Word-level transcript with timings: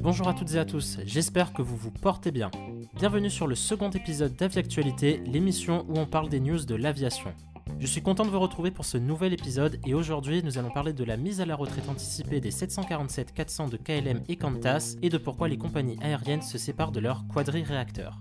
Bonjour 0.00 0.28
à 0.28 0.34
toutes 0.34 0.54
et 0.54 0.58
à 0.58 0.64
tous, 0.64 0.98
j'espère 1.06 1.52
que 1.52 1.62
vous 1.62 1.76
vous 1.76 1.90
portez 1.90 2.30
bien. 2.30 2.50
Bienvenue 2.94 3.30
sur 3.30 3.46
le 3.46 3.54
second 3.54 3.88
épisode 3.90 4.36
d'Aviactualité, 4.36 5.22
l'émission 5.24 5.86
où 5.88 5.98
on 5.98 6.06
parle 6.06 6.28
des 6.28 6.40
news 6.40 6.64
de 6.64 6.74
l'aviation. 6.74 7.32
Je 7.78 7.86
suis 7.86 8.02
content 8.02 8.24
de 8.24 8.30
vous 8.30 8.40
retrouver 8.40 8.70
pour 8.70 8.84
ce 8.84 8.98
nouvel 8.98 9.32
épisode 9.32 9.78
et 9.86 9.94
aujourd'hui 9.94 10.42
nous 10.42 10.58
allons 10.58 10.70
parler 10.70 10.92
de 10.92 11.04
la 11.04 11.16
mise 11.16 11.40
à 11.40 11.46
la 11.46 11.56
retraite 11.56 11.88
anticipée 11.88 12.40
des 12.40 12.50
747-400 12.50 13.70
de 13.70 13.76
KLM 13.76 14.22
et 14.28 14.36
Qantas 14.36 14.96
et 15.02 15.08
de 15.08 15.18
pourquoi 15.18 15.48
les 15.48 15.56
compagnies 15.56 15.98
aériennes 16.02 16.42
se 16.42 16.58
séparent 16.58 16.92
de 16.92 17.00
leurs 17.00 17.26
quadri-réacteurs. 17.28 18.20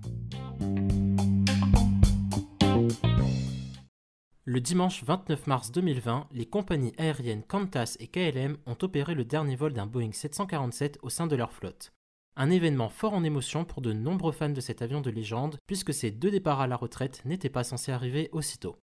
Le 4.51 4.59
dimanche 4.59 5.05
29 5.05 5.47
mars 5.47 5.71
2020, 5.71 6.27
les 6.33 6.45
compagnies 6.45 6.91
aériennes 6.97 7.41
Qantas 7.41 7.95
et 8.01 8.07
KLM 8.07 8.57
ont 8.65 8.75
opéré 8.81 9.15
le 9.15 9.23
dernier 9.23 9.55
vol 9.55 9.71
d'un 9.71 9.85
Boeing 9.85 10.11
747 10.11 10.99
au 11.03 11.09
sein 11.09 11.25
de 11.25 11.37
leur 11.37 11.53
flotte. 11.53 11.93
Un 12.35 12.49
événement 12.51 12.89
fort 12.89 13.13
en 13.13 13.23
émotion 13.23 13.63
pour 13.63 13.81
de 13.81 13.93
nombreux 13.93 14.33
fans 14.33 14.49
de 14.49 14.59
cet 14.59 14.81
avion 14.81 14.99
de 14.99 15.09
légende, 15.09 15.55
puisque 15.67 15.93
ces 15.93 16.11
deux 16.11 16.31
départs 16.31 16.59
à 16.59 16.67
la 16.67 16.75
retraite 16.75 17.21
n'étaient 17.23 17.47
pas 17.47 17.63
censés 17.63 17.93
arriver 17.93 18.27
aussitôt. 18.33 18.75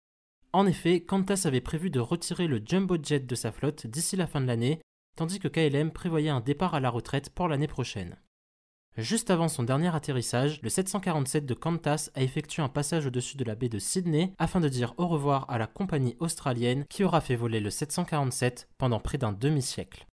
En 0.54 0.66
effet, 0.66 1.02
Qantas 1.02 1.42
avait 1.44 1.60
prévu 1.60 1.90
de 1.90 2.00
retirer 2.00 2.46
le 2.46 2.62
jumbo 2.64 2.96
jet 2.96 3.26
de 3.26 3.34
sa 3.34 3.52
flotte 3.52 3.86
d'ici 3.86 4.16
la 4.16 4.26
fin 4.26 4.40
de 4.40 4.46
l'année, 4.46 4.80
tandis 5.16 5.38
que 5.38 5.48
KLM 5.48 5.90
prévoyait 5.90 6.30
un 6.30 6.40
départ 6.40 6.74
à 6.74 6.80
la 6.80 6.88
retraite 6.88 7.28
pour 7.28 7.46
l'année 7.46 7.68
prochaine. 7.68 8.16
Juste 8.98 9.30
avant 9.30 9.46
son 9.46 9.62
dernier 9.62 9.94
atterrissage, 9.94 10.60
le 10.60 10.68
747 10.68 11.46
de 11.46 11.54
Qantas 11.54 12.10
a 12.16 12.22
effectué 12.22 12.62
un 12.62 12.68
passage 12.68 13.06
au-dessus 13.06 13.36
de 13.36 13.44
la 13.44 13.54
baie 13.54 13.68
de 13.68 13.78
Sydney 13.78 14.32
afin 14.38 14.58
de 14.58 14.68
dire 14.68 14.92
au 14.96 15.06
revoir 15.06 15.48
à 15.48 15.56
la 15.56 15.68
compagnie 15.68 16.16
australienne 16.18 16.84
qui 16.88 17.04
aura 17.04 17.20
fait 17.20 17.36
voler 17.36 17.60
le 17.60 17.70
747 17.70 18.68
pendant 18.76 18.98
près 18.98 19.16
d'un 19.16 19.30
demi-siècle. 19.30 20.04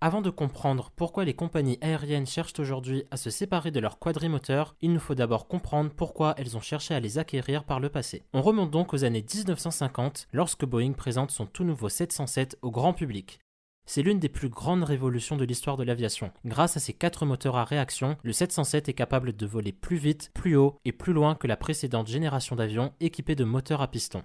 Avant 0.00 0.22
de 0.22 0.30
comprendre 0.30 0.92
pourquoi 0.96 1.26
les 1.26 1.34
compagnies 1.34 1.76
aériennes 1.82 2.26
cherchent 2.26 2.58
aujourd'hui 2.58 3.04
à 3.10 3.18
se 3.18 3.28
séparer 3.28 3.70
de 3.70 3.80
leurs 3.80 3.98
quadrimoteurs, 3.98 4.76
il 4.80 4.94
nous 4.94 4.98
faut 4.98 5.14
d'abord 5.14 5.46
comprendre 5.46 5.90
pourquoi 5.94 6.34
elles 6.38 6.56
ont 6.56 6.62
cherché 6.62 6.94
à 6.94 7.00
les 7.00 7.18
acquérir 7.18 7.64
par 7.64 7.80
le 7.80 7.90
passé. 7.90 8.22
On 8.32 8.40
remonte 8.40 8.70
donc 8.70 8.94
aux 8.94 9.04
années 9.04 9.26
1950 9.34 10.28
lorsque 10.32 10.64
Boeing 10.64 10.92
présente 10.92 11.32
son 11.32 11.44
tout 11.44 11.64
nouveau 11.64 11.90
707 11.90 12.56
au 12.62 12.70
grand 12.70 12.94
public. 12.94 13.40
C'est 13.92 14.02
l'une 14.02 14.20
des 14.20 14.28
plus 14.28 14.48
grandes 14.48 14.84
révolutions 14.84 15.36
de 15.36 15.44
l'histoire 15.44 15.76
de 15.76 15.82
l'aviation. 15.82 16.30
Grâce 16.44 16.76
à 16.76 16.80
ses 16.80 16.92
quatre 16.92 17.26
moteurs 17.26 17.56
à 17.56 17.64
réaction, 17.64 18.16
le 18.22 18.32
707 18.32 18.88
est 18.88 18.94
capable 18.94 19.34
de 19.34 19.46
voler 19.46 19.72
plus 19.72 19.96
vite, 19.96 20.30
plus 20.32 20.54
haut 20.54 20.78
et 20.84 20.92
plus 20.92 21.12
loin 21.12 21.34
que 21.34 21.48
la 21.48 21.56
précédente 21.56 22.06
génération 22.06 22.54
d'avions 22.54 22.92
équipés 23.00 23.34
de 23.34 23.42
moteurs 23.42 23.82
à 23.82 23.90
piston. 23.90 24.22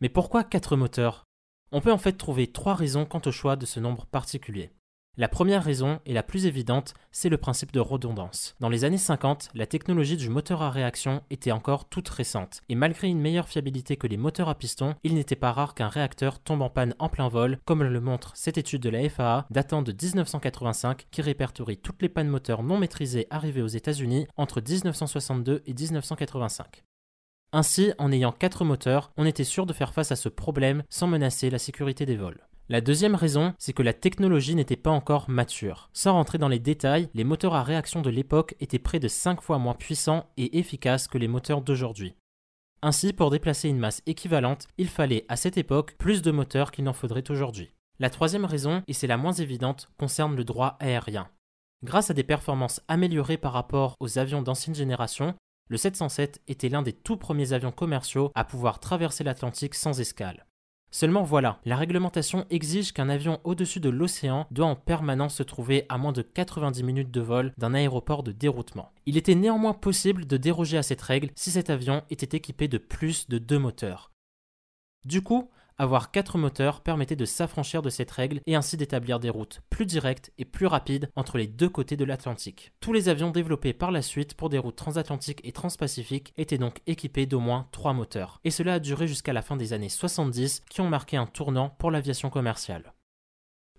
Mais 0.00 0.08
pourquoi 0.08 0.42
quatre 0.42 0.74
moteurs? 0.74 1.22
On 1.70 1.80
peut 1.80 1.92
en 1.92 1.98
fait 1.98 2.14
trouver 2.14 2.48
trois 2.48 2.74
raisons 2.74 3.04
quant 3.04 3.22
au 3.24 3.30
choix 3.30 3.54
de 3.54 3.64
ce 3.64 3.78
nombre 3.78 4.06
particulier. 4.06 4.72
La 5.18 5.28
première 5.28 5.64
raison, 5.64 5.98
et 6.04 6.12
la 6.12 6.22
plus 6.22 6.44
évidente, 6.44 6.92
c'est 7.10 7.30
le 7.30 7.38
principe 7.38 7.72
de 7.72 7.80
redondance. 7.80 8.54
Dans 8.60 8.68
les 8.68 8.84
années 8.84 8.98
50, 8.98 9.48
la 9.54 9.66
technologie 9.66 10.18
du 10.18 10.28
moteur 10.28 10.60
à 10.60 10.68
réaction 10.68 11.22
était 11.30 11.52
encore 11.52 11.88
toute 11.88 12.10
récente, 12.10 12.60
et 12.68 12.74
malgré 12.74 13.08
une 13.08 13.22
meilleure 13.22 13.48
fiabilité 13.48 13.96
que 13.96 14.06
les 14.06 14.18
moteurs 14.18 14.50
à 14.50 14.54
piston, 14.54 14.94
il 15.04 15.14
n'était 15.14 15.34
pas 15.34 15.52
rare 15.52 15.74
qu'un 15.74 15.88
réacteur 15.88 16.38
tombe 16.38 16.60
en 16.60 16.68
panne 16.68 16.94
en 16.98 17.08
plein 17.08 17.28
vol, 17.28 17.58
comme 17.64 17.82
le 17.82 18.00
montre 18.00 18.32
cette 18.34 18.58
étude 18.58 18.82
de 18.82 18.90
la 18.90 19.08
FAA 19.08 19.46
datant 19.50 19.80
de 19.80 19.92
1985 19.92 21.06
qui 21.10 21.22
répertorie 21.22 21.78
toutes 21.78 22.02
les 22.02 22.10
pannes 22.10 22.28
moteurs 22.28 22.62
non 22.62 22.76
maîtrisées 22.76 23.26
arrivées 23.30 23.62
aux 23.62 23.68
États-Unis 23.68 24.26
entre 24.36 24.60
1962 24.60 25.62
et 25.64 25.72
1985. 25.72 26.84
Ainsi, 27.52 27.94
en 27.96 28.12
ayant 28.12 28.32
quatre 28.32 28.66
moteurs, 28.66 29.12
on 29.16 29.24
était 29.24 29.44
sûr 29.44 29.64
de 29.64 29.72
faire 29.72 29.94
face 29.94 30.12
à 30.12 30.16
ce 30.16 30.28
problème 30.28 30.82
sans 30.90 31.06
menacer 31.06 31.48
la 31.48 31.58
sécurité 31.58 32.04
des 32.04 32.16
vols. 32.16 32.46
La 32.68 32.80
deuxième 32.80 33.14
raison, 33.14 33.54
c'est 33.58 33.72
que 33.72 33.84
la 33.84 33.92
technologie 33.92 34.56
n'était 34.56 34.74
pas 34.74 34.90
encore 34.90 35.30
mature. 35.30 35.88
Sans 35.92 36.14
rentrer 36.14 36.38
dans 36.38 36.48
les 36.48 36.58
détails, 36.58 37.08
les 37.14 37.22
moteurs 37.22 37.54
à 37.54 37.62
réaction 37.62 38.02
de 38.02 38.10
l'époque 38.10 38.56
étaient 38.58 38.80
près 38.80 38.98
de 38.98 39.06
5 39.06 39.40
fois 39.40 39.58
moins 39.58 39.74
puissants 39.74 40.28
et 40.36 40.58
efficaces 40.58 41.06
que 41.06 41.16
les 41.16 41.28
moteurs 41.28 41.62
d'aujourd'hui. 41.62 42.16
Ainsi, 42.82 43.12
pour 43.12 43.30
déplacer 43.30 43.68
une 43.68 43.78
masse 43.78 44.02
équivalente, 44.06 44.66
il 44.78 44.88
fallait 44.88 45.24
à 45.28 45.36
cette 45.36 45.58
époque 45.58 45.94
plus 45.96 46.22
de 46.22 46.32
moteurs 46.32 46.72
qu'il 46.72 46.84
n'en 46.84 46.92
faudrait 46.92 47.30
aujourd'hui. 47.30 47.72
La 48.00 48.10
troisième 48.10 48.44
raison, 48.44 48.82
et 48.88 48.92
c'est 48.92 49.06
la 49.06 49.16
moins 49.16 49.32
évidente, 49.32 49.88
concerne 49.96 50.34
le 50.34 50.44
droit 50.44 50.76
aérien. 50.80 51.28
Grâce 51.84 52.10
à 52.10 52.14
des 52.14 52.24
performances 52.24 52.80
améliorées 52.88 53.38
par 53.38 53.52
rapport 53.52 53.94
aux 54.00 54.18
avions 54.18 54.42
d'ancienne 54.42 54.74
génération, 54.74 55.36
le 55.68 55.76
707 55.76 56.42
était 56.48 56.68
l'un 56.68 56.82
des 56.82 56.92
tout 56.92 57.16
premiers 57.16 57.52
avions 57.52 57.72
commerciaux 57.72 58.32
à 58.34 58.44
pouvoir 58.44 58.80
traverser 58.80 59.22
l'Atlantique 59.22 59.76
sans 59.76 60.00
escale. 60.00 60.46
Seulement 60.98 61.24
voilà, 61.24 61.60
la 61.66 61.76
réglementation 61.76 62.46
exige 62.48 62.94
qu'un 62.94 63.10
avion 63.10 63.38
au-dessus 63.44 63.80
de 63.80 63.90
l'océan 63.90 64.46
doit 64.50 64.64
en 64.64 64.76
permanence 64.76 65.34
se 65.34 65.42
trouver 65.42 65.84
à 65.90 65.98
moins 65.98 66.12
de 66.12 66.22
90 66.22 66.82
minutes 66.82 67.10
de 67.10 67.20
vol 67.20 67.52
d'un 67.58 67.74
aéroport 67.74 68.22
de 68.22 68.32
déroutement. 68.32 68.90
Il 69.04 69.18
était 69.18 69.34
néanmoins 69.34 69.74
possible 69.74 70.26
de 70.26 70.38
déroger 70.38 70.78
à 70.78 70.82
cette 70.82 71.02
règle 71.02 71.28
si 71.34 71.50
cet 71.50 71.68
avion 71.68 72.02
était 72.08 72.34
équipé 72.34 72.66
de 72.66 72.78
plus 72.78 73.28
de 73.28 73.36
deux 73.36 73.58
moteurs. 73.58 74.10
Du 75.04 75.20
coup, 75.20 75.50
avoir 75.78 76.10
quatre 76.10 76.38
moteurs 76.38 76.80
permettait 76.80 77.16
de 77.16 77.24
s'affranchir 77.24 77.82
de 77.82 77.90
cette 77.90 78.10
règle 78.10 78.40
et 78.46 78.54
ainsi 78.54 78.76
d'établir 78.76 79.20
des 79.20 79.30
routes 79.30 79.60
plus 79.70 79.86
directes 79.86 80.32
et 80.38 80.44
plus 80.44 80.66
rapides 80.66 81.10
entre 81.16 81.38
les 81.38 81.46
deux 81.46 81.68
côtés 81.68 81.96
de 81.96 82.04
l'Atlantique. 82.04 82.72
Tous 82.80 82.92
les 82.92 83.08
avions 83.08 83.30
développés 83.30 83.72
par 83.72 83.90
la 83.90 84.02
suite 84.02 84.34
pour 84.34 84.48
des 84.48 84.58
routes 84.58 84.76
transatlantiques 84.76 85.40
et 85.44 85.52
transpacifiques 85.52 86.32
étaient 86.36 86.58
donc 86.58 86.80
équipés 86.86 87.26
d'au 87.26 87.40
moins 87.40 87.68
trois 87.72 87.92
moteurs. 87.92 88.40
Et 88.44 88.50
cela 88.50 88.74
a 88.74 88.78
duré 88.78 89.06
jusqu'à 89.06 89.32
la 89.32 89.42
fin 89.42 89.56
des 89.56 89.72
années 89.72 89.88
70 89.88 90.62
qui 90.70 90.80
ont 90.80 90.88
marqué 90.88 91.16
un 91.16 91.26
tournant 91.26 91.70
pour 91.70 91.90
l'aviation 91.90 92.30
commerciale. 92.30 92.92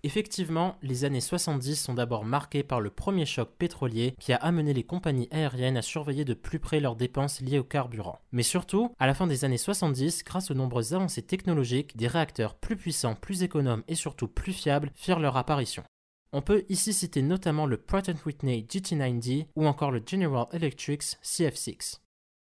Effectivement, 0.07 0.77
les 0.81 1.03
années 1.03 1.19
70 1.19 1.75
sont 1.75 1.93
d'abord 1.93 2.23
marquées 2.23 2.63
par 2.63 2.79
le 2.79 2.89
premier 2.89 3.25
choc 3.25 3.49
pétrolier 3.59 4.15
qui 4.21 4.31
a 4.31 4.37
amené 4.37 4.73
les 4.73 4.85
compagnies 4.85 5.27
aériennes 5.31 5.75
à 5.75 5.81
surveiller 5.81 6.23
de 6.23 6.33
plus 6.33 6.59
près 6.59 6.79
leurs 6.79 6.95
dépenses 6.95 7.41
liées 7.41 7.59
au 7.59 7.65
carburant. 7.65 8.21
Mais 8.31 8.41
surtout, 8.41 8.95
à 8.99 9.05
la 9.05 9.13
fin 9.13 9.27
des 9.27 9.43
années 9.43 9.57
70, 9.57 10.23
grâce 10.23 10.49
aux 10.49 10.53
nombreuses 10.53 10.93
avancées 10.93 11.23
technologiques, 11.23 11.97
des 11.97 12.07
réacteurs 12.07 12.55
plus 12.55 12.77
puissants, 12.77 13.15
plus 13.15 13.43
économes 13.43 13.83
et 13.89 13.95
surtout 13.95 14.29
plus 14.29 14.53
fiables 14.53 14.91
firent 14.95 15.19
leur 15.19 15.35
apparition. 15.35 15.83
On 16.31 16.41
peut 16.41 16.63
ici 16.69 16.93
citer 16.93 17.21
notamment 17.21 17.65
le 17.65 17.75
Pratt 17.75 18.09
Whitney 18.25 18.65
GT9D 18.69 19.47
ou 19.57 19.67
encore 19.67 19.91
le 19.91 20.01
General 20.05 20.47
Electric 20.53 21.01
CF6. 21.01 21.99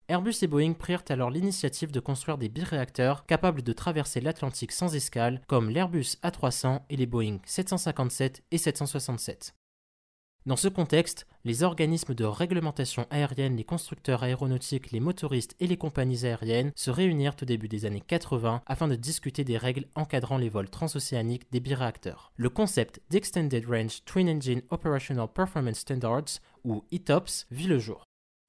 Airbus 0.06 0.34
et 0.42 0.46
Boeing 0.46 0.74
prirent 0.74 1.04
alors 1.08 1.30
l'initiative 1.30 1.90
de 1.90 1.98
construire 1.98 2.36
des 2.36 2.50
biréacteurs 2.50 3.24
capables 3.24 3.62
de 3.62 3.72
traverser 3.72 4.20
l'Atlantique 4.20 4.72
sans 4.72 4.94
escale, 4.94 5.40
comme 5.46 5.70
l'Airbus 5.70 6.18
A300 6.22 6.82
et 6.90 6.96
les 6.96 7.06
Boeing 7.06 7.38
757 7.46 8.42
et 8.50 8.58
767. 8.58 9.54
Dans 10.44 10.56
ce 10.56 10.68
contexte, 10.68 11.26
les 11.46 11.62
organismes 11.62 12.14
de 12.14 12.24
réglementation 12.26 13.06
aérienne, 13.08 13.56
les 13.56 13.64
constructeurs 13.64 14.24
aéronautiques, 14.24 14.90
les 14.90 15.00
motoristes 15.00 15.56
et 15.58 15.66
les 15.66 15.78
compagnies 15.78 16.26
aériennes 16.26 16.72
se 16.76 16.90
réunirent 16.90 17.36
au 17.40 17.46
début 17.46 17.68
des 17.68 17.86
années 17.86 18.02
80 18.06 18.60
afin 18.66 18.88
de 18.88 18.96
discuter 18.96 19.42
des 19.42 19.56
règles 19.56 19.86
encadrant 19.94 20.36
les 20.36 20.50
vols 20.50 20.68
transocéaniques 20.68 21.50
des 21.50 21.60
biréacteurs. 21.60 22.30
Le 22.36 22.50
concept 22.50 23.00
d'Extended 23.08 23.64
Range 23.66 24.04
Twin 24.04 24.28
Engine 24.28 24.60
Operational 24.68 25.28
Performance 25.32 25.78
Standards, 25.78 26.40
ou 26.62 26.84
ETOPS, 26.92 27.46
vit 27.50 27.68
le 27.68 27.78
jour. 27.78 28.04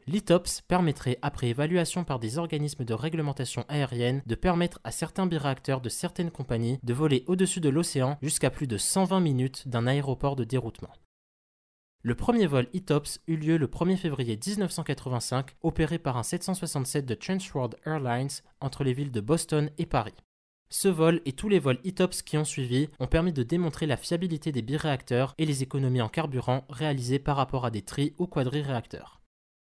L'ITOPS 0.08 0.62
permettrait, 0.68 1.18
après 1.24 1.48
évaluation 1.48 2.04
par 2.04 2.20
des 2.20 2.38
organismes 2.38 2.86
de 2.86 2.94
réglementation 2.94 3.66
aérienne, 3.70 4.22
de 4.28 4.36
permettre 4.36 4.80
à 4.84 4.92
certains 4.92 5.26
biréacteurs 5.26 5.82
de 5.82 5.90
certaines 5.90 6.30
compagnies 6.30 6.78
de 6.84 6.94
voler 6.94 7.24
au-dessus 7.26 7.60
de 7.60 7.70
l'océan 7.70 8.20
jusqu'à 8.22 8.52
plus 8.52 8.68
de 8.68 8.78
120 8.78 9.20
minutes 9.20 9.68
d'un 9.68 9.88
aéroport 9.88 10.36
de 10.36 10.44
déroutement. 10.44 10.94
Le 12.04 12.14
premier 12.14 12.46
vol 12.46 12.68
ITOPS 12.74 13.20
eut 13.26 13.36
lieu 13.36 13.58
le 13.58 13.66
1er 13.66 13.98
février 13.98 14.38
1985, 14.38 15.56
opéré 15.64 15.98
par 15.98 16.18
un 16.18 16.24
767 16.24 17.04
de 17.04 17.16
Transworld 17.16 17.76
Airlines 17.84 18.30
entre 18.62 18.84
les 18.84 18.94
villes 18.94 19.12
de 19.12 19.22
Boston 19.22 19.72
et 19.80 19.88
Paris. 19.88 20.14
Ce 20.70 20.88
vol 20.88 21.22
et 21.26 21.32
tous 21.32 21.50
les 21.50 21.58
vols 21.58 21.80
ITOPS 21.84 22.22
qui 22.22 22.38
ont 22.38 22.46
suivi 22.46 22.90
ont 23.00 23.08
permis 23.08 23.34
de 23.34 23.42
démontrer 23.42 23.88
la 23.88 23.98
fiabilité 23.98 24.52
des 24.52 24.62
biréacteurs 24.62 25.34
et 25.40 25.48
les 25.48 25.64
économies 25.64 26.02
en 26.02 26.10
carburant 26.10 26.64
réalisées 26.70 27.18
par 27.18 27.38
rapport 27.38 27.66
à 27.66 27.72
des 27.72 27.82
tri 27.82 28.14
ou 28.20 28.28
quadri-réacteurs. 28.28 29.25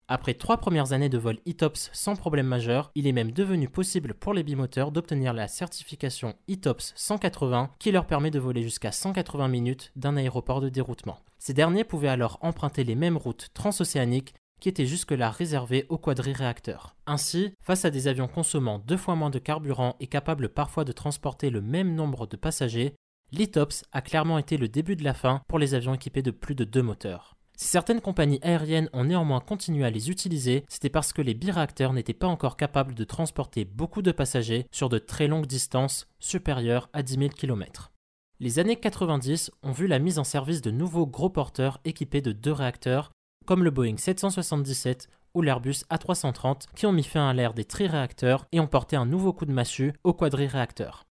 Après 0.07 0.35
trois 0.35 0.57
premières 0.57 0.93
années 0.93 1.09
de 1.09 1.17
vol 1.17 1.39
ETOPS 1.47 1.89
sans 1.91 2.15
problème 2.15 2.45
majeur, 2.45 2.91
il 2.93 3.07
est 3.07 3.11
même 3.11 3.31
devenu 3.31 3.67
possible 3.67 4.13
pour 4.13 4.35
les 4.35 4.43
bimoteurs 4.43 4.91
d'obtenir 4.91 5.33
la 5.33 5.47
certification 5.47 6.35
ETOPS 6.47 6.93
180 6.95 7.71
qui 7.79 7.91
leur 7.91 8.05
permet 8.05 8.29
de 8.29 8.37
voler 8.37 8.61
jusqu'à 8.61 8.91
180 8.91 9.47
minutes 9.47 9.91
d'un 9.95 10.15
aéroport 10.15 10.61
de 10.61 10.69
déroutement. 10.69 11.17
Ces 11.39 11.55
derniers 11.55 11.83
pouvaient 11.83 12.07
alors 12.07 12.37
emprunter 12.41 12.83
les 12.83 12.93
mêmes 12.93 13.17
routes 13.17 13.49
transocéaniques 13.55 14.35
qui 14.61 14.69
étaient 14.69 14.85
jusque-là 14.85 15.31
réservées 15.31 15.87
aux 15.89 15.97
quadri-réacteurs. 15.97 16.95
Ainsi, 17.07 17.53
face 17.59 17.83
à 17.83 17.89
des 17.89 18.07
avions 18.07 18.27
consommant 18.27 18.77
deux 18.77 18.97
fois 18.97 19.15
moins 19.15 19.31
de 19.31 19.39
carburant 19.39 19.95
et 19.99 20.07
capables 20.07 20.49
parfois 20.49 20.85
de 20.85 20.91
transporter 20.91 21.49
le 21.49 21.61
même 21.61 21.95
nombre 21.95 22.27
de 22.27 22.37
passagers, 22.37 22.93
l'ETOPS 23.31 23.83
a 23.91 24.01
clairement 24.01 24.37
été 24.37 24.57
le 24.57 24.67
début 24.67 24.95
de 24.95 25.03
la 25.03 25.15
fin 25.15 25.41
pour 25.47 25.57
les 25.57 25.73
avions 25.73 25.95
équipés 25.95 26.21
de 26.21 26.31
plus 26.31 26.53
de 26.53 26.63
deux 26.63 26.83
moteurs. 26.83 27.34
Si 27.57 27.67
certaines 27.67 28.01
compagnies 28.01 28.39
aériennes 28.41 28.89
ont 28.91 29.05
néanmoins 29.05 29.39
continué 29.39 29.85
à 29.85 29.89
les 29.89 30.09
utiliser, 30.09 30.65
c'était 30.67 30.89
parce 30.89 31.13
que 31.13 31.21
les 31.21 31.33
biréacteurs 31.33 31.93
n'étaient 31.93 32.13
pas 32.13 32.27
encore 32.27 32.57
capables 32.57 32.93
de 32.93 33.03
transporter 33.05 33.63
beaucoup 33.63 34.01
de 34.01 34.11
passagers 34.11 34.67
sur 34.71 34.89
de 34.89 34.97
très 34.97 35.27
longues 35.27 35.45
distances 35.45 36.07
supérieures 36.19 36.89
à 36.91 37.01
10 37.01 37.13
000 37.15 37.29
km. 37.29 37.93
Les 38.41 38.59
années 38.59 38.75
90 38.75 39.51
ont 39.63 39.71
vu 39.71 39.87
la 39.87 39.99
mise 39.99 40.19
en 40.19 40.25
service 40.25 40.61
de 40.61 40.71
nouveaux 40.71 41.07
gros 41.07 41.29
porteurs 41.29 41.79
équipés 41.85 42.21
de 42.21 42.33
deux 42.33 42.51
réacteurs, 42.51 43.11
comme 43.45 43.63
le 43.63 43.71
Boeing 43.71 43.97
777 43.97 45.07
ou 45.33 45.41
l'Airbus 45.41 45.85
A330, 45.89 46.63
qui 46.75 46.85
ont 46.85 46.91
mis 46.91 47.03
fin 47.03 47.29
à 47.29 47.33
l'ère 47.33 47.53
des 47.53 47.63
triréacteurs 47.63 48.47
et 48.51 48.59
ont 48.59 48.67
porté 48.67 48.97
un 48.97 49.05
nouveau 49.05 49.31
coup 49.31 49.45
de 49.45 49.53
massue 49.53 49.93
au 50.03 50.13
quadriréacteur. 50.13 51.05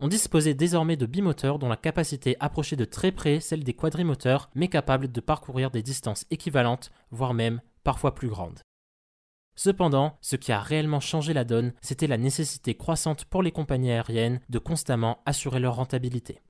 On 0.00 0.08
disposait 0.08 0.54
désormais 0.54 0.96
de 0.96 1.06
bimoteurs 1.06 1.58
dont 1.58 1.68
la 1.68 1.76
capacité 1.76 2.36
approchait 2.40 2.76
de 2.76 2.84
très 2.84 3.12
près 3.12 3.40
celle 3.40 3.64
des 3.64 3.74
quadrimoteurs, 3.74 4.50
mais 4.54 4.68
capables 4.68 5.10
de 5.10 5.20
parcourir 5.20 5.70
des 5.70 5.82
distances 5.82 6.26
équivalentes, 6.30 6.90
voire 7.10 7.34
même 7.34 7.60
parfois 7.84 8.14
plus 8.14 8.28
grandes. 8.28 8.60
Cependant, 9.56 10.18
ce 10.20 10.34
qui 10.34 10.50
a 10.50 10.58
réellement 10.60 11.00
changé 11.00 11.32
la 11.32 11.44
donne, 11.44 11.74
c'était 11.80 12.08
la 12.08 12.18
nécessité 12.18 12.74
croissante 12.74 13.24
pour 13.24 13.42
les 13.42 13.52
compagnies 13.52 13.92
aériennes 13.92 14.40
de 14.48 14.58
constamment 14.58 15.22
assurer 15.26 15.60
leur 15.60 15.76
rentabilité. 15.76 16.40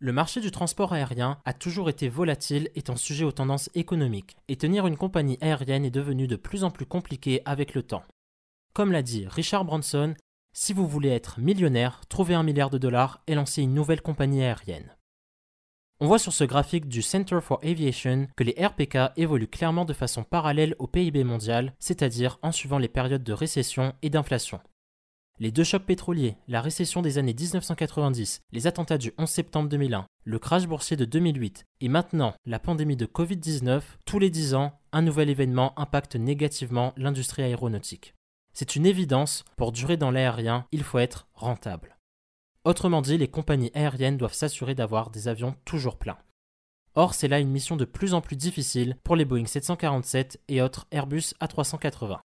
Le 0.00 0.12
marché 0.12 0.40
du 0.40 0.50
transport 0.50 0.92
aérien 0.92 1.40
a 1.44 1.52
toujours 1.52 1.88
été 1.88 2.08
volatile 2.08 2.70
étant 2.74 2.96
sujet 2.96 3.24
aux 3.24 3.32
tendances 3.32 3.70
économiques, 3.74 4.36
et 4.48 4.56
tenir 4.56 4.86
une 4.86 4.96
compagnie 4.96 5.38
aérienne 5.40 5.84
est 5.84 5.90
devenu 5.90 6.26
de 6.26 6.36
plus 6.36 6.64
en 6.64 6.70
plus 6.70 6.86
compliqué 6.86 7.42
avec 7.44 7.74
le 7.74 7.82
temps. 7.82 8.04
Comme 8.74 8.92
l'a 8.92 9.02
dit 9.02 9.26
Richard 9.26 9.64
Branson, 9.64 10.14
si 10.60 10.72
vous 10.72 10.88
voulez 10.88 11.10
être 11.10 11.38
millionnaire, 11.38 12.00
trouvez 12.08 12.34
un 12.34 12.42
milliard 12.42 12.68
de 12.68 12.78
dollars 12.78 13.22
et 13.28 13.36
lancez 13.36 13.62
une 13.62 13.74
nouvelle 13.74 14.02
compagnie 14.02 14.42
aérienne. 14.42 14.96
On 16.00 16.08
voit 16.08 16.18
sur 16.18 16.32
ce 16.32 16.42
graphique 16.42 16.88
du 16.88 17.00
Center 17.00 17.38
for 17.40 17.60
Aviation 17.62 18.26
que 18.34 18.42
les 18.42 18.56
RPK 18.58 19.12
évoluent 19.16 19.46
clairement 19.46 19.84
de 19.84 19.92
façon 19.92 20.24
parallèle 20.24 20.74
au 20.80 20.88
PIB 20.88 21.22
mondial, 21.22 21.74
c'est-à-dire 21.78 22.40
en 22.42 22.50
suivant 22.50 22.78
les 22.78 22.88
périodes 22.88 23.22
de 23.22 23.32
récession 23.32 23.94
et 24.02 24.10
d'inflation. 24.10 24.58
Les 25.38 25.52
deux 25.52 25.62
chocs 25.62 25.86
pétroliers, 25.86 26.36
la 26.48 26.60
récession 26.60 27.02
des 27.02 27.18
années 27.18 27.34
1990, 27.38 28.40
les 28.50 28.66
attentats 28.66 28.98
du 28.98 29.12
11 29.16 29.30
septembre 29.30 29.68
2001, 29.68 30.06
le 30.24 30.38
crash 30.40 30.66
boursier 30.66 30.96
de 30.96 31.04
2008 31.04 31.66
et 31.82 31.88
maintenant 31.88 32.34
la 32.46 32.58
pandémie 32.58 32.96
de 32.96 33.06
Covid-19, 33.06 33.80
tous 34.04 34.18
les 34.18 34.30
10 34.30 34.54
ans, 34.54 34.72
un 34.90 35.02
nouvel 35.02 35.30
événement 35.30 35.78
impacte 35.78 36.16
négativement 36.16 36.94
l'industrie 36.96 37.44
aéronautique. 37.44 38.16
C'est 38.60 38.74
une 38.74 38.86
évidence, 38.86 39.44
pour 39.56 39.70
durer 39.70 39.96
dans 39.96 40.10
l'aérien, 40.10 40.66
il 40.72 40.82
faut 40.82 40.98
être 40.98 41.28
rentable. 41.32 41.96
Autrement 42.64 43.02
dit, 43.02 43.16
les 43.16 43.28
compagnies 43.28 43.70
aériennes 43.72 44.16
doivent 44.16 44.34
s'assurer 44.34 44.74
d'avoir 44.74 45.10
des 45.10 45.28
avions 45.28 45.54
toujours 45.64 45.96
pleins. 45.96 46.18
Or, 46.96 47.14
c'est 47.14 47.28
là 47.28 47.38
une 47.38 47.52
mission 47.52 47.76
de 47.76 47.84
plus 47.84 48.14
en 48.14 48.20
plus 48.20 48.34
difficile 48.34 48.96
pour 49.04 49.14
les 49.14 49.24
Boeing 49.24 49.46
747 49.46 50.40
et 50.48 50.60
autres 50.60 50.88
Airbus 50.90 51.34
A380. 51.40 52.18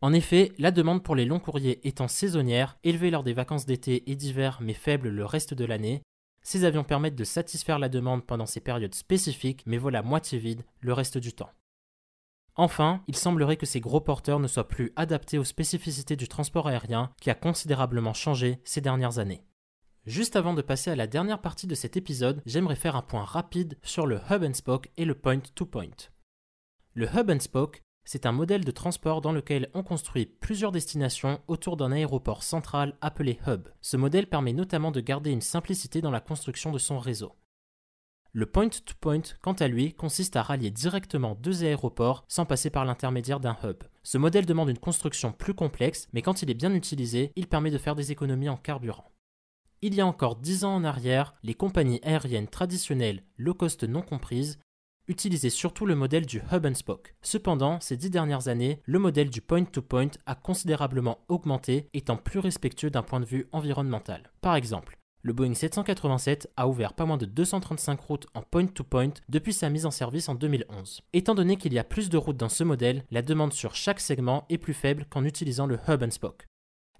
En 0.00 0.12
effet, 0.12 0.52
la 0.58 0.70
demande 0.70 1.02
pour 1.02 1.16
les 1.16 1.24
longs 1.24 1.40
courriers 1.40 1.84
étant 1.84 2.06
saisonnière, 2.06 2.78
élevée 2.84 3.10
lors 3.10 3.24
des 3.24 3.32
vacances 3.32 3.66
d'été 3.66 4.08
et 4.08 4.14
d'hiver 4.14 4.58
mais 4.60 4.74
faible 4.74 5.08
le 5.08 5.24
reste 5.24 5.54
de 5.54 5.64
l'année, 5.64 6.02
ces 6.40 6.64
avions 6.64 6.84
permettent 6.84 7.16
de 7.16 7.24
satisfaire 7.24 7.80
la 7.80 7.88
demande 7.88 8.24
pendant 8.24 8.46
ces 8.46 8.60
périodes 8.60 8.94
spécifiques 8.94 9.64
mais 9.66 9.76
volent 9.76 9.98
à 9.98 10.02
moitié 10.02 10.38
vide 10.38 10.62
le 10.82 10.92
reste 10.92 11.18
du 11.18 11.32
temps. 11.32 11.50
Enfin, 12.56 13.02
il 13.06 13.16
semblerait 13.16 13.56
que 13.56 13.66
ces 13.66 13.80
gros 13.80 14.00
porteurs 14.00 14.40
ne 14.40 14.48
soient 14.48 14.68
plus 14.68 14.92
adaptés 14.96 15.38
aux 15.38 15.44
spécificités 15.44 16.16
du 16.16 16.28
transport 16.28 16.68
aérien 16.68 17.10
qui 17.20 17.30
a 17.30 17.34
considérablement 17.34 18.14
changé 18.14 18.60
ces 18.64 18.80
dernières 18.80 19.18
années. 19.18 19.44
Juste 20.06 20.36
avant 20.36 20.54
de 20.54 20.62
passer 20.62 20.90
à 20.90 20.96
la 20.96 21.06
dernière 21.06 21.40
partie 21.40 21.66
de 21.66 21.74
cet 21.74 21.96
épisode, 21.96 22.42
j'aimerais 22.46 22.76
faire 22.76 22.96
un 22.96 23.02
point 23.02 23.24
rapide 23.24 23.78
sur 23.82 24.06
le 24.06 24.20
hub 24.30 24.42
and 24.42 24.54
spoke 24.54 24.90
et 24.96 25.04
le 25.04 25.14
point-to-point. 25.14 25.84
-point. 25.84 26.08
Le 26.94 27.06
hub 27.14 27.30
and 27.30 27.40
spoke, 27.40 27.82
c'est 28.04 28.26
un 28.26 28.32
modèle 28.32 28.64
de 28.64 28.70
transport 28.70 29.20
dans 29.20 29.32
lequel 29.32 29.70
on 29.74 29.82
construit 29.82 30.26
plusieurs 30.26 30.72
destinations 30.72 31.40
autour 31.46 31.76
d'un 31.76 31.92
aéroport 31.92 32.42
central 32.42 32.96
appelé 33.00 33.38
hub. 33.46 33.68
Ce 33.82 33.96
modèle 33.96 34.26
permet 34.26 34.52
notamment 34.52 34.90
de 34.90 35.00
garder 35.00 35.30
une 35.30 35.42
simplicité 35.42 36.00
dans 36.00 36.10
la 36.10 36.20
construction 36.20 36.72
de 36.72 36.78
son 36.78 36.98
réseau. 36.98 37.36
Le 38.32 38.46
point-to-point, 38.46 39.22
quant 39.42 39.54
à 39.54 39.66
lui, 39.66 39.92
consiste 39.92 40.36
à 40.36 40.42
rallier 40.42 40.70
directement 40.70 41.34
deux 41.34 41.64
aéroports 41.64 42.24
sans 42.28 42.46
passer 42.46 42.70
par 42.70 42.84
l'intermédiaire 42.84 43.40
d'un 43.40 43.56
hub. 43.64 43.82
Ce 44.04 44.18
modèle 44.18 44.46
demande 44.46 44.68
une 44.68 44.78
construction 44.78 45.32
plus 45.32 45.52
complexe, 45.52 46.06
mais 46.12 46.22
quand 46.22 46.40
il 46.40 46.48
est 46.48 46.54
bien 46.54 46.72
utilisé, 46.72 47.32
il 47.34 47.48
permet 47.48 47.72
de 47.72 47.78
faire 47.78 47.96
des 47.96 48.12
économies 48.12 48.48
en 48.48 48.56
carburant. 48.56 49.10
Il 49.82 49.94
y 49.94 50.00
a 50.00 50.06
encore 50.06 50.36
10 50.36 50.64
ans 50.64 50.76
en 50.76 50.84
arrière, 50.84 51.34
les 51.42 51.54
compagnies 51.54 52.00
aériennes 52.04 52.46
traditionnelles, 52.46 53.24
low 53.36 53.54
cost 53.54 53.82
non 53.82 54.02
comprises, 54.02 54.60
utilisaient 55.08 55.50
surtout 55.50 55.84
le 55.84 55.96
modèle 55.96 56.24
du 56.24 56.40
hub 56.52 56.66
and 56.66 56.74
spoke. 56.74 57.16
Cependant, 57.22 57.80
ces 57.80 57.96
dix 57.96 58.10
dernières 58.10 58.46
années, 58.46 58.80
le 58.84 59.00
modèle 59.00 59.28
du 59.28 59.40
point-to-point 59.40 60.06
-point 60.06 60.18
a 60.26 60.36
considérablement 60.36 61.18
augmenté, 61.26 61.88
étant 61.94 62.16
plus 62.16 62.38
respectueux 62.38 62.90
d'un 62.90 63.02
point 63.02 63.18
de 63.18 63.24
vue 63.24 63.48
environnemental. 63.50 64.30
Par 64.40 64.54
exemple, 64.54 64.99
le 65.22 65.34
Boeing 65.34 65.54
787 65.54 66.50
a 66.56 66.66
ouvert 66.66 66.94
pas 66.94 67.04
moins 67.04 67.18
de 67.18 67.26
235 67.26 68.00
routes 68.00 68.26
en 68.34 68.40
point-to-point 68.40 69.12
depuis 69.28 69.52
sa 69.52 69.68
mise 69.68 69.84
en 69.84 69.90
service 69.90 70.28
en 70.30 70.34
2011. 70.34 71.02
Étant 71.12 71.34
donné 71.34 71.56
qu'il 71.56 71.74
y 71.74 71.78
a 71.78 71.84
plus 71.84 72.08
de 72.08 72.16
routes 72.16 72.38
dans 72.38 72.48
ce 72.48 72.64
modèle, 72.64 73.04
la 73.10 73.20
demande 73.20 73.52
sur 73.52 73.74
chaque 73.74 74.00
segment 74.00 74.46
est 74.48 74.58
plus 74.58 74.72
faible 74.72 75.04
qu'en 75.10 75.24
utilisant 75.24 75.66
le 75.66 75.78
hub 75.88 76.02
and 76.02 76.10
spoke. 76.10 76.46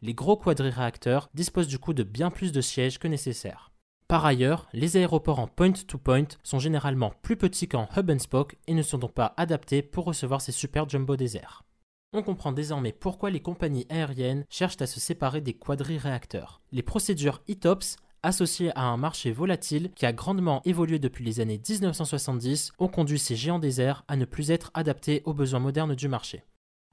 Les 0.03 0.13
gros 0.13 0.37
quadriréacteurs 0.37 1.31
disposent 1.35 1.67
du 1.67 1.79
coup 1.79 1.95
de 1.95 2.03
bien 2.03 2.31
plus 2.31 2.53
de 2.53 2.61
sièges 2.61 2.99
que 2.99 3.09
nécessaire. 3.09 3.71
Par 4.07 4.27
ailleurs, 4.27 4.67
les 4.73 4.97
aéroports 4.97 5.39
en 5.39 5.47
point-to-point 5.47 6.23
-point 6.23 6.39
sont 6.43 6.59
généralement 6.59 7.15
plus 7.23 7.37
petits 7.37 7.69
qu'en 7.69 7.89
hub 7.97 8.11
and 8.11 8.19
spoke 8.19 8.57
et 8.67 8.75
ne 8.75 8.83
sont 8.83 8.99
donc 8.99 9.13
pas 9.13 9.33
adaptés 9.39 9.83
pour 9.83 10.05
recevoir 10.05 10.41
ces 10.41 10.53
super 10.53 10.89
jumbo 10.89 11.17
déserts. 11.17 11.65
On 12.13 12.23
comprend 12.23 12.51
désormais 12.51 12.93
pourquoi 12.93 13.31
les 13.31 13.41
compagnies 13.41 13.87
aériennes 13.89 14.45
cherchent 14.51 14.81
à 14.83 14.87
se 14.87 14.99
séparer 14.99 15.41
des 15.41 15.55
quadriréacteurs. 15.55 16.61
Les 16.73 16.83
procédures 16.83 17.41
ETOPS 17.49 17.97
associés 18.23 18.71
à 18.75 18.85
un 18.85 18.97
marché 18.97 19.33
volatile 19.33 19.91
qui 19.95 20.07
a 20.07 20.13
grandement 20.13 20.63
évolué 20.65 20.99
depuis 20.99 21.25
les 21.25 21.41
années 21.41 21.61
1970, 21.69 22.73
ont 22.79 22.89
conduit 22.89 23.19
ces 23.19 23.37
géants 23.37 23.59
déserts 23.59 24.05
à 24.09 24.17
ne 24.17 24.25
plus 24.25 24.51
être 24.51 24.71
adaptés 24.75 25.23
aux 25.25 25.35
besoins 25.35 25.61
modernes 25.61 25.95
du 25.95 26.09
marché. 26.09 26.45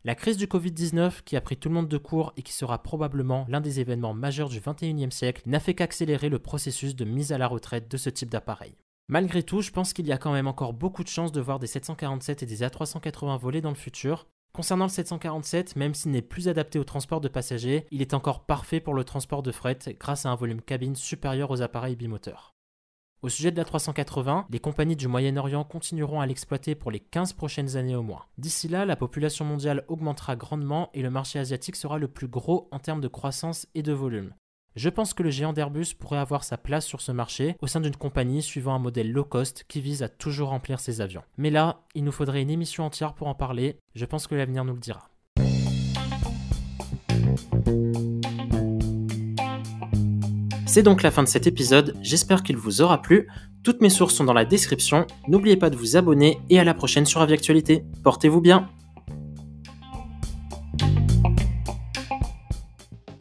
La 0.04 0.16
crise 0.16 0.38
du 0.38 0.48
Covid-19, 0.48 1.24
qui 1.26 1.36
a 1.36 1.42
pris 1.42 1.58
tout 1.58 1.70
le 1.70 1.76
monde 1.76 1.90
de 1.90 1.98
court 1.98 2.32
et 2.38 2.42
qui 2.42 2.54
sera 2.54 2.82
probablement 2.82 3.46
l'un 3.50 3.62
des 3.62 3.80
événements 3.80 4.14
majeurs 4.14 4.50
du 4.50 4.62
XXIe 4.62 5.12
siècle, 5.12 5.42
n'a 5.46 5.60
fait 5.60 5.74
qu'accélérer 5.74 6.30
le 6.30 6.40
processus 6.40 6.96
de 6.96 7.04
mise 7.04 7.32
à 7.32 7.38
la 7.38 7.48
retraite 7.48 7.92
de 7.92 7.98
ce 7.98 8.10
type 8.10 8.30
d'appareil. 8.30 8.78
Malgré 9.10 9.42
tout, 9.42 9.62
je 9.62 9.72
pense 9.72 9.94
qu'il 9.94 10.06
y 10.06 10.12
a 10.12 10.18
quand 10.18 10.34
même 10.34 10.48
encore 10.48 10.74
beaucoup 10.74 11.04
de 11.04 11.10
chances 11.10 11.32
de 11.32 11.42
voir 11.42 11.60
des 11.60 11.68
747 11.68 12.44
et 12.44 12.46
des 12.46 12.62
A380 12.62 13.40
voler 13.40 13.62
dans 13.62 13.70
le 13.70 13.76
futur, 13.76 14.28
Concernant 14.58 14.86
le 14.86 14.90
747, 14.90 15.76
même 15.76 15.94
s'il 15.94 16.10
n'est 16.10 16.24
plus 16.24 16.48
adapté 16.48 16.80
au 16.80 16.84
transport 16.84 17.22
de 17.22 17.28
passagers, 17.28 17.86
il 17.92 18.02
est 18.02 18.16
encore 18.16 18.44
parfait 18.44 18.80
pour 18.80 18.96
le 18.96 19.04
transport 19.04 19.44
de 19.44 19.52
fret 19.52 19.78
grâce 20.00 20.26
à 20.26 20.32
un 20.32 20.36
volume 20.36 20.62
cabine 20.62 20.96
supérieur 20.96 21.52
aux 21.52 21.62
appareils 21.62 21.96
bimoteurs. 21.96 22.56
Au 23.22 23.30
sujet 23.30 23.52
de 23.52 23.58
la 23.58 23.66
380, 23.66 24.48
les 24.50 24.60
compagnies 24.60 24.96
du 24.96 25.08
Moyen-Orient 25.08 25.64
continueront 25.64 26.22
à 26.22 26.26
l'exploiter 26.26 26.74
pour 26.74 26.90
les 26.90 27.00
15 27.00 27.34
prochaines 27.34 27.78
années 27.78 27.96
au 27.96 28.02
moins. 28.02 28.26
D'ici 28.40 28.68
là, 28.68 28.84
la 28.84 28.96
population 28.96 29.46
mondiale 29.46 29.86
augmentera 29.90 30.36
grandement 30.36 30.90
et 30.96 31.04
le 31.04 31.12
marché 31.12 31.38
asiatique 31.38 31.76
sera 31.76 32.00
le 32.00 32.08
plus 32.08 32.28
gros 32.28 32.68
en 32.72 32.80
termes 32.80 33.02
de 33.02 33.08
croissance 33.08 33.68
et 33.76 33.84
de 33.84 33.94
volume. 33.94 34.34
Je 34.78 34.90
pense 34.90 35.16
que 35.16 35.24
le 35.24 35.32
géant 35.32 35.54
d'Airbus 35.54 35.96
pourrait 35.98 36.20
avoir 36.20 36.44
sa 36.44 36.56
place 36.56 36.86
sur 36.86 37.02
ce 37.02 37.12
marché 37.12 37.56
au 37.62 37.68
sein 37.68 37.82
d'une 37.82 37.96
compagnie 37.96 38.44
suivant 38.44 38.76
un 38.76 38.80
modèle 38.80 39.12
low 39.12 39.24
cost 39.24 39.66
qui 39.68 39.82
vise 39.82 40.04
à 40.04 40.08
toujours 40.08 40.50
remplir 40.50 40.80
ses 40.80 41.02
avions. 41.02 41.24
Mais 41.36 41.50
là, 41.50 41.82
il 41.96 42.04
nous 42.04 42.12
faudrait 42.12 42.44
une 42.44 42.52
émission 42.52 42.86
entière 42.86 43.16
pour 43.16 43.26
en 43.26 43.34
parler, 43.34 43.80
je 43.96 44.06
pense 44.06 44.28
que 44.28 44.36
l'avenir 44.36 44.64
nous 44.66 44.76
le 44.76 44.80
dira. 44.80 45.10
C'est 50.68 50.84
donc 50.84 51.02
la 51.02 51.10
fin 51.10 51.24
de 51.24 51.28
cet 51.28 51.48
épisode, 51.48 51.96
j'espère 52.04 52.44
qu'il 52.44 52.58
vous 52.58 52.84
aura 52.84 53.02
plu. 53.02 53.28
Toutes 53.64 53.82
mes 53.82 53.90
sources 53.90 54.14
sont 54.14 54.26
dans 54.26 54.34
la 54.34 54.46
description, 54.46 55.08
n'oubliez 55.28 55.58
pas 55.58 55.72
de 55.72 55.76
vous 55.76 55.98
abonner 55.98 56.38
et 56.52 56.60
à 56.60 56.64
la 56.64 56.76
prochaine 56.76 57.08
sur 57.08 57.22
Aviactualité. 57.22 57.84
Portez-vous 58.04 58.42
bien 58.42 58.70